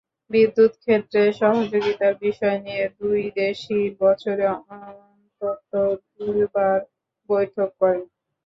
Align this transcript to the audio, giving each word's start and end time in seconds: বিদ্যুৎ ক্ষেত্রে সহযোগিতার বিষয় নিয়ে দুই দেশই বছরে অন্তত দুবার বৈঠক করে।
বিদ্যুৎ 0.31 0.73
ক্ষেত্রে 0.83 1.21
সহযোগিতার 1.41 2.13
বিষয় 2.21 2.57
নিয়ে 2.65 2.83
দুই 2.99 3.21
দেশই 3.37 3.85
বছরে 4.01 4.45
অন্তত 4.53 5.71
দুবার 6.17 6.79
বৈঠক 7.29 7.69
করে। 7.79 8.01